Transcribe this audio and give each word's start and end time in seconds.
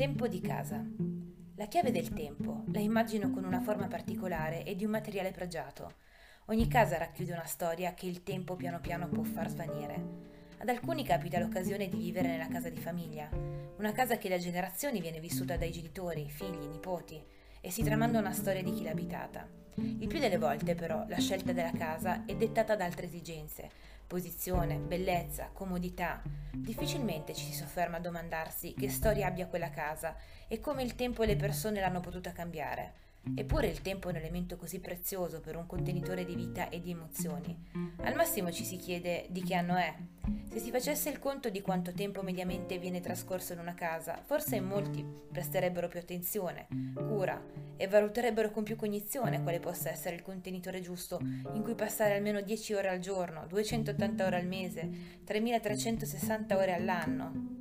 Tempo 0.00 0.28
di 0.28 0.40
casa. 0.40 0.82
La 1.56 1.66
chiave 1.66 1.90
del 1.90 2.14
tempo 2.14 2.64
la 2.72 2.78
immagino 2.78 3.30
con 3.30 3.44
una 3.44 3.60
forma 3.60 3.86
particolare 3.86 4.64
e 4.64 4.74
di 4.74 4.86
un 4.86 4.92
materiale 4.92 5.30
pregiato. 5.30 5.96
Ogni 6.46 6.68
casa 6.68 6.96
racchiude 6.96 7.34
una 7.34 7.44
storia 7.44 7.92
che 7.92 8.06
il 8.06 8.22
tempo 8.22 8.56
piano 8.56 8.80
piano 8.80 9.08
può 9.08 9.22
far 9.24 9.50
svanire. 9.50 10.02
Ad 10.56 10.70
alcuni 10.70 11.04
capita 11.04 11.38
l'occasione 11.38 11.90
di 11.90 11.98
vivere 11.98 12.28
nella 12.28 12.48
casa 12.48 12.70
di 12.70 12.80
famiglia, 12.80 13.28
una 13.76 13.92
casa 13.92 14.16
che 14.16 14.30
da 14.30 14.38
generazioni 14.38 15.02
viene 15.02 15.20
vissuta 15.20 15.58
dai 15.58 15.70
genitori, 15.70 16.30
figli, 16.30 16.66
nipoti 16.66 17.22
e 17.60 17.70
si 17.70 17.82
tramanda 17.82 18.20
una 18.20 18.32
storia 18.32 18.62
di 18.62 18.72
chi 18.72 18.84
l'ha 18.84 18.92
abitata. 18.92 19.46
Il 19.74 20.06
più 20.06 20.18
delle 20.18 20.38
volte 20.38 20.74
però 20.74 21.04
la 21.08 21.18
scelta 21.18 21.52
della 21.52 21.72
casa 21.72 22.24
è 22.24 22.34
dettata 22.34 22.74
da 22.74 22.86
altre 22.86 23.04
esigenze, 23.04 23.70
posizione, 24.10 24.74
bellezza, 24.74 25.50
comodità. 25.52 26.20
Difficilmente 26.52 27.32
ci 27.32 27.44
si 27.44 27.52
sofferma 27.52 27.98
a 27.98 28.00
domandarsi 28.00 28.74
che 28.76 28.88
storia 28.88 29.28
abbia 29.28 29.46
quella 29.46 29.70
casa 29.70 30.16
e 30.48 30.58
come 30.58 30.82
il 30.82 30.96
tempo 30.96 31.22
e 31.22 31.26
le 31.26 31.36
persone 31.36 31.78
l'hanno 31.78 32.00
potuta 32.00 32.32
cambiare. 32.32 33.09
Eppure 33.34 33.68
il 33.68 33.82
tempo 33.82 34.08
è 34.08 34.12
un 34.12 34.16
elemento 34.16 34.56
così 34.56 34.80
prezioso 34.80 35.40
per 35.40 35.56
un 35.56 35.66
contenitore 35.66 36.24
di 36.24 36.34
vita 36.34 36.70
e 36.70 36.80
di 36.80 36.90
emozioni. 36.90 37.56
Al 37.98 38.14
massimo 38.14 38.50
ci 38.50 38.64
si 38.64 38.76
chiede 38.76 39.26
di 39.28 39.42
che 39.42 39.54
anno 39.54 39.76
è. 39.76 39.94
Se 40.50 40.58
si 40.58 40.70
facesse 40.70 41.10
il 41.10 41.18
conto 41.18 41.50
di 41.50 41.60
quanto 41.60 41.92
tempo 41.92 42.22
mediamente 42.22 42.78
viene 42.78 43.00
trascorso 43.00 43.52
in 43.52 43.58
una 43.58 43.74
casa, 43.74 44.20
forse 44.24 44.56
in 44.56 44.64
molti 44.64 45.04
presterebbero 45.30 45.88
più 45.88 46.00
attenzione, 46.00 46.66
cura 46.94 47.40
e 47.76 47.86
valuterebbero 47.86 48.50
con 48.50 48.64
più 48.64 48.76
cognizione 48.76 49.42
quale 49.42 49.60
possa 49.60 49.90
essere 49.90 50.16
il 50.16 50.22
contenitore 50.22 50.80
giusto 50.80 51.20
in 51.20 51.62
cui 51.62 51.74
passare 51.74 52.14
almeno 52.14 52.40
10 52.40 52.72
ore 52.74 52.88
al 52.88 52.98
giorno, 52.98 53.46
280 53.46 54.26
ore 54.26 54.36
al 54.36 54.46
mese, 54.46 54.88
3360 55.24 56.56
ore 56.56 56.74
all'anno. 56.74 57.58